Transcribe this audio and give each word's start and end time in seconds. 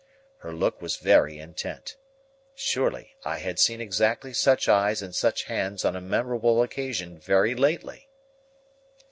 Her 0.39 0.51
look 0.51 0.81
was 0.81 0.95
very 0.95 1.37
intent. 1.37 1.95
Surely, 2.55 3.17
I 3.23 3.37
had 3.37 3.59
seen 3.59 3.79
exactly 3.79 4.33
such 4.33 4.67
eyes 4.67 5.03
and 5.03 5.13
such 5.13 5.43
hands 5.43 5.85
on 5.85 5.95
a 5.95 6.01
memorable 6.01 6.63
occasion 6.63 7.19
very 7.19 7.53
lately! 7.53 8.09